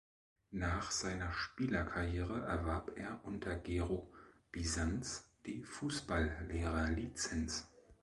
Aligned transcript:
Nach 0.55 0.89
seiner 0.89 1.31
Spielerkarriere 1.31 2.41
erwarb 2.47 2.97
er 2.97 3.19
unter 3.23 3.55
Gero 3.55 4.11
Bisanz 4.51 5.29
die 5.45 5.61
Fußballlehrerlizenz. 5.61 7.67